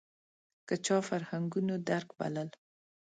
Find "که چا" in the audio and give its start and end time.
0.67-0.97